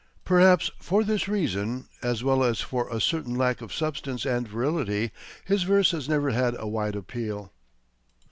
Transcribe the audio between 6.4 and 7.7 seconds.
a wide appeal.